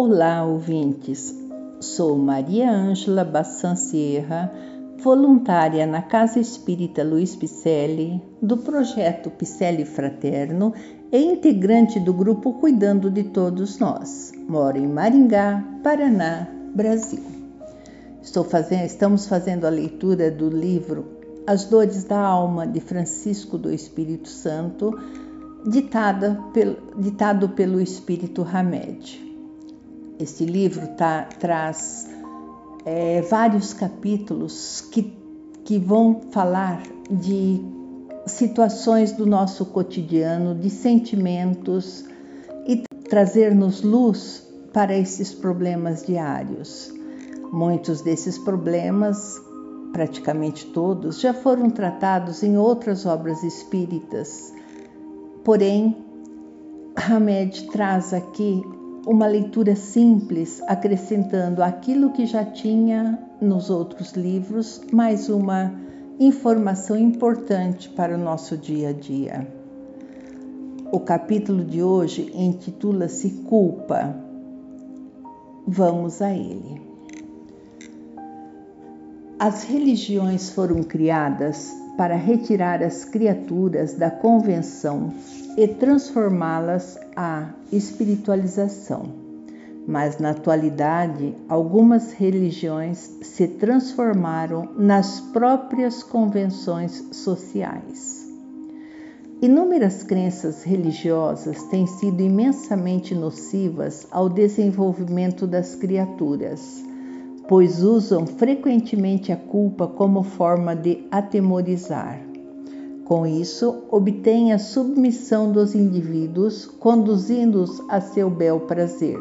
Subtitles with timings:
[0.00, 1.36] Olá, ouvintes.
[1.80, 4.48] Sou Maria Ângela Bassan Sierra,
[5.02, 10.72] voluntária na Casa Espírita Luiz Picelli, do projeto Picelli Fraterno
[11.10, 14.30] e integrante do grupo Cuidando de Todos Nós.
[14.48, 17.24] Moro em Maringá, Paraná, Brasil.
[18.48, 21.06] Fazendo, estamos fazendo a leitura do livro
[21.44, 24.96] As Dores da Alma, de Francisco do Espírito Santo,
[25.66, 26.38] ditada,
[26.96, 29.27] ditado pelo Espírito Hamed.
[30.18, 32.08] Este livro tá, traz
[32.84, 35.16] é, vários capítulos que,
[35.64, 37.60] que vão falar de
[38.26, 42.04] situações do nosso cotidiano, de sentimentos
[42.66, 46.92] e trazer-nos luz para esses problemas diários.
[47.52, 49.40] Muitos desses problemas,
[49.92, 54.52] praticamente todos, já foram tratados em outras obras espíritas.
[55.44, 55.96] Porém,
[56.96, 58.62] Hamed traz aqui
[59.08, 65.72] uma leitura simples, acrescentando aquilo que já tinha nos outros livros, mais uma
[66.20, 69.48] informação importante para o nosso dia a dia.
[70.92, 74.14] O capítulo de hoje intitula-se Culpa.
[75.66, 76.82] Vamos a ele.
[79.38, 85.12] As religiões foram criadas para retirar as criaturas da convenção
[85.56, 89.12] e transformá-las à espiritualização.
[89.84, 98.28] Mas na atualidade, algumas religiões se transformaram nas próprias convenções sociais.
[99.42, 106.84] Inúmeras crenças religiosas têm sido imensamente nocivas ao desenvolvimento das criaturas,
[107.48, 112.20] pois usam frequentemente a culpa como forma de atemorizar.
[113.06, 119.18] Com isso, obtém a submissão dos indivíduos, conduzindo-os a seu bel prazer.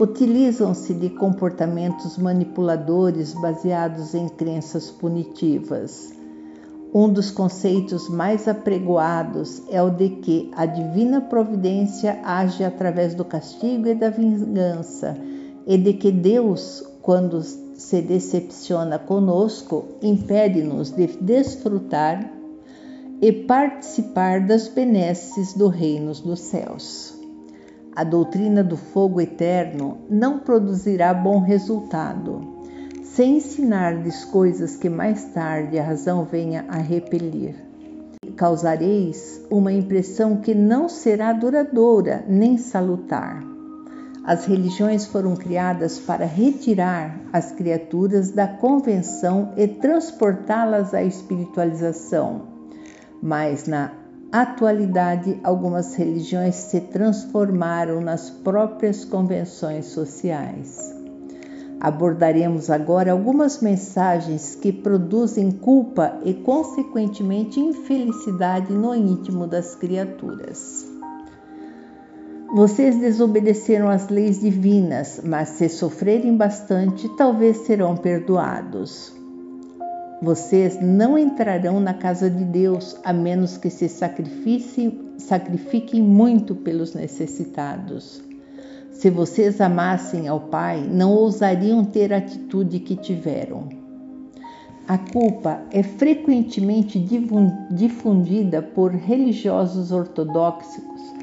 [0.00, 6.12] Utilizam-se de comportamentos manipuladores baseados em crenças punitivas.
[6.92, 13.24] Um dos conceitos mais apregoados é o de que a divina providência age através do
[13.24, 15.16] castigo e da vingança,
[15.64, 22.30] e de que Deus, quando se decepciona conosco, impede-nos de desfrutar
[23.20, 27.18] e participar das benesses do reino dos céus.
[27.94, 32.40] A doutrina do fogo eterno não produzirá bom resultado,
[33.02, 37.54] sem ensinar-lhes coisas que mais tarde a razão venha a repelir.
[38.36, 43.44] Causareis uma impressão que não será duradoura nem salutar.
[44.24, 52.60] As religiões foram criadas para retirar as criaturas da convenção e transportá-las à espiritualização
[53.22, 53.92] mas na
[54.32, 60.78] atualidade algumas religiões se transformaram nas próprias convenções sociais.
[61.80, 70.89] Abordaremos agora algumas mensagens que produzem culpa e, consequentemente, infelicidade no íntimo das criaturas.
[72.52, 79.12] Vocês desobedeceram às leis divinas, mas se sofrerem bastante, talvez serão perdoados.
[80.20, 88.20] Vocês não entrarão na casa de Deus a menos que se sacrifiquem muito pelos necessitados.
[88.90, 93.68] Se vocês amassem ao Pai, não ousariam ter a atitude que tiveram.
[94.88, 96.98] A culpa é frequentemente
[97.70, 101.19] difundida por religiosos ortodoxos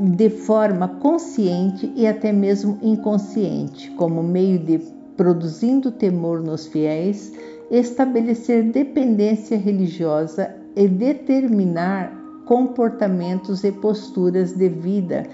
[0.00, 4.78] de forma consciente e até mesmo inconsciente, como meio de
[5.14, 7.34] produzindo temor nos fiéis
[7.70, 15.26] estabelecer dependência religiosa e determinar comportamentos e posturas de vida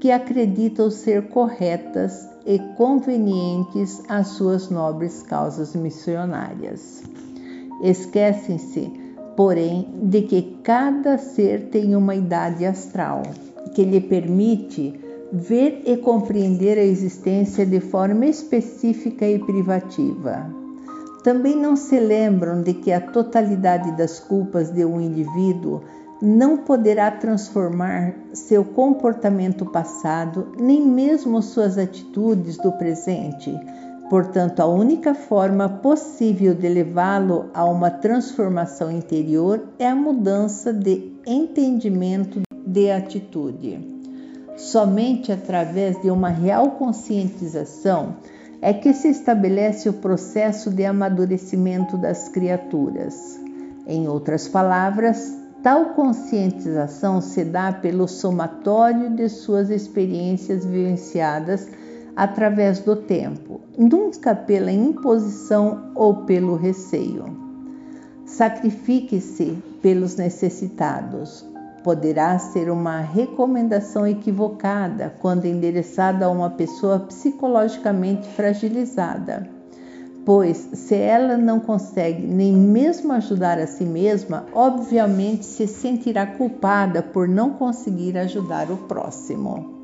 [0.00, 7.02] que acreditam ser corretas e convenientes às suas nobres causas missionárias.
[7.82, 8.90] Esquecem-se,
[9.36, 13.22] porém, de que cada ser tem uma idade astral
[13.74, 14.94] que lhe permite
[15.32, 20.64] ver e compreender a existência de forma específica e privativa
[21.24, 25.80] também não se lembram de que a totalidade das culpas de um indivíduo
[26.20, 33.58] não poderá transformar seu comportamento passado, nem mesmo suas atitudes do presente.
[34.10, 41.10] Portanto, a única forma possível de levá-lo a uma transformação interior é a mudança de
[41.26, 42.43] entendimento
[42.74, 43.78] de atitude.
[44.56, 48.16] Somente através de uma real conscientização
[48.60, 53.40] é que se estabelece o processo de amadurecimento das criaturas.
[53.86, 61.68] Em outras palavras, tal conscientização se dá pelo somatório de suas experiências vivenciadas
[62.16, 67.24] através do tempo, nunca pela imposição ou pelo receio.
[68.24, 71.53] Sacrifique-se pelos necessitados.
[71.84, 79.48] Poderá ser uma recomendação equivocada quando endereçada a uma pessoa psicologicamente fragilizada
[80.24, 87.02] pois se ela não consegue nem mesmo ajudar a si mesma, obviamente se sentirá culpada
[87.02, 89.74] por não conseguir ajudar o próximo.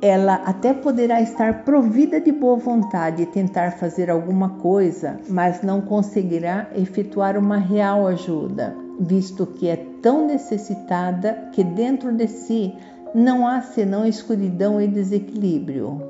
[0.00, 5.80] Ela até poderá estar provida de boa vontade e tentar fazer alguma coisa, mas não
[5.80, 12.74] conseguirá efetuar uma real ajuda, visto que é tão necessitada que dentro de si
[13.14, 16.02] não há senão escuridão e desequilíbrio.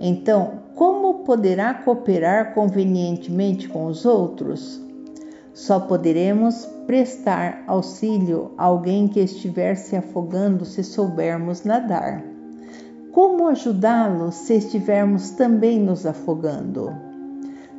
[0.00, 4.80] Então, como poderá cooperar convenientemente com os outros?
[5.52, 12.22] Só poderemos prestar auxílio a alguém que estiver se afogando se soubermos nadar.
[13.12, 17.03] Como ajudá-lo se estivermos também nos afogando?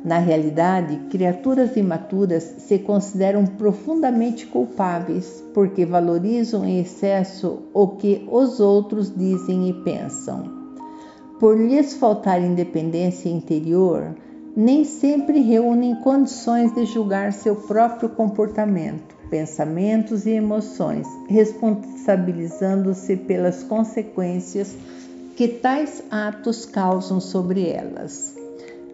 [0.04, 8.60] Na realidade, criaturas imaturas se consideram profundamente culpáveis porque valorizam em excesso o que os
[8.60, 10.44] outros dizem e pensam.
[11.40, 14.14] Por lhes faltar independência interior,
[14.56, 24.74] nem sempre reúnem condições de julgar seu próprio comportamento, pensamentos e emoções, responsabilizando-se pelas consequências
[25.36, 28.45] que tais atos causam sobre elas.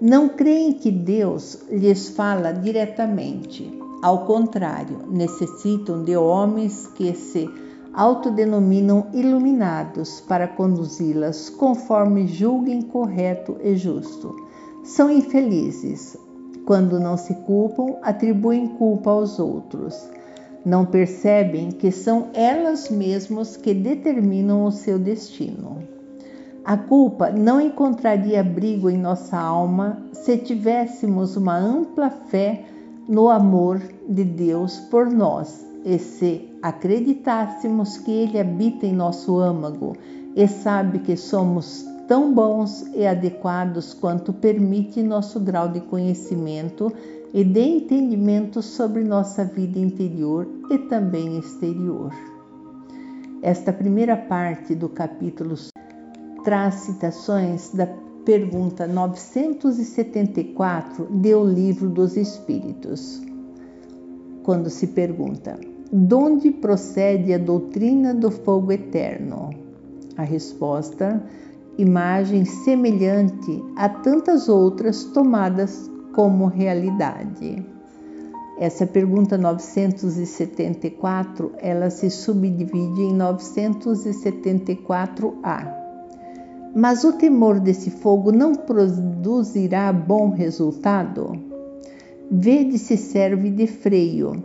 [0.04, 3.72] Não creem que Deus lhes fala diretamente.
[4.02, 7.49] Ao contrário, necessitam de homens que se
[7.94, 14.34] autodenominam iluminados para conduzi-las conforme julguem correto e justo.
[14.82, 16.16] São infelizes.
[16.66, 20.10] Quando não se culpam, atribuem culpa aos outros.
[20.64, 26.01] Não percebem que são elas mesmas que determinam o seu destino.
[26.64, 32.64] A culpa não encontraria abrigo em nossa alma se tivéssemos uma ampla fé
[33.08, 39.96] no amor de Deus por nós e se acreditássemos que Ele habita em nosso âmago
[40.36, 46.92] e sabe que somos tão bons e adequados quanto permite nosso grau de conhecimento
[47.34, 52.12] e de entendimento sobre nossa vida interior e também exterior.
[53.42, 55.56] Esta primeira parte do capítulo
[56.42, 57.86] traz citações da
[58.24, 63.20] pergunta 974 do Livro dos Espíritos,
[64.42, 65.58] quando se pergunta:
[65.92, 69.50] Donde procede a doutrina do fogo eterno?
[70.16, 71.22] A resposta:
[71.78, 77.64] imagem semelhante a tantas outras tomadas como realidade.
[78.58, 85.81] Essa pergunta 974, ela se subdivide em 974A.
[86.74, 91.38] Mas o temor desse fogo não produzirá bom resultado?
[92.30, 94.42] Vede se serve de freio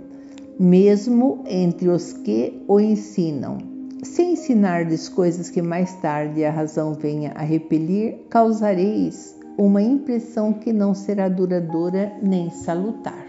[0.59, 3.57] mesmo entre os que o ensinam.
[4.03, 10.71] Se ensinardes coisas que mais tarde a razão venha a repelir, causareis uma impressão que
[10.71, 13.25] não será duradoura nem salutar.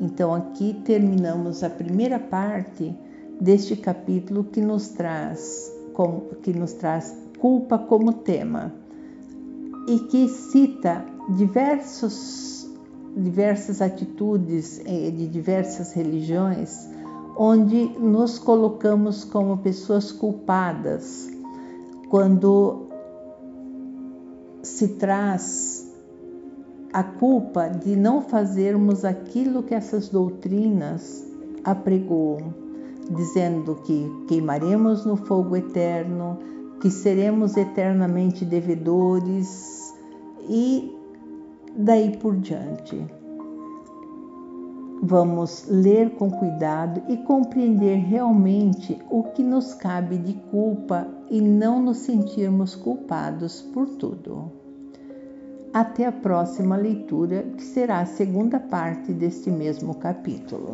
[0.00, 2.94] Então aqui terminamos a primeira parte
[3.40, 5.73] deste capítulo que nos traz
[6.42, 8.72] que nos traz culpa como tema
[9.88, 11.04] e que cita
[11.36, 12.54] diversos
[13.16, 16.88] diversas atitudes eh, de diversas religiões,
[17.36, 21.30] onde nos colocamos como pessoas culpadas
[22.10, 22.88] quando
[24.62, 25.92] se traz
[26.92, 31.24] a culpa de não fazermos aquilo que essas doutrinas
[31.64, 32.54] apregoam,
[33.10, 36.38] dizendo que queimaremos no fogo eterno,
[36.80, 39.94] que seremos eternamente devedores
[40.48, 40.94] e
[41.76, 43.04] daí por diante.
[45.02, 51.82] Vamos ler com cuidado e compreender realmente o que nos cabe de culpa e não
[51.82, 54.50] nos sentirmos culpados por tudo.
[55.74, 60.70] Até a próxima leitura, que será a segunda parte deste mesmo capítulo.